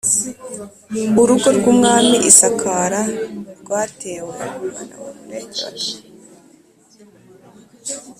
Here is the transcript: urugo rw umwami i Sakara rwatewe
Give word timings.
urugo 1.21 1.47
rw 1.57 1.65
umwami 1.73 2.15
i 2.29 2.31
Sakara 2.39 3.01
rwatewe 3.61 4.35